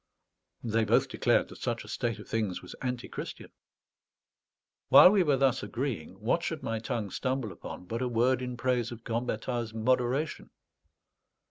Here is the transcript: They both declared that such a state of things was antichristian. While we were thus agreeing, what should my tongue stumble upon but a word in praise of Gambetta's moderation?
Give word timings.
They 0.63 0.83
both 0.83 1.09
declared 1.09 1.49
that 1.49 1.59
such 1.61 1.83
a 1.83 1.87
state 1.87 2.17
of 2.17 2.27
things 2.27 2.63
was 2.63 2.73
antichristian. 2.81 3.51
While 4.89 5.11
we 5.11 5.21
were 5.21 5.37
thus 5.37 5.61
agreeing, 5.61 6.19
what 6.19 6.41
should 6.41 6.63
my 6.63 6.79
tongue 6.79 7.11
stumble 7.11 7.51
upon 7.51 7.85
but 7.85 8.01
a 8.01 8.07
word 8.07 8.41
in 8.41 8.57
praise 8.57 8.91
of 8.91 9.03
Gambetta's 9.03 9.75
moderation? 9.75 10.49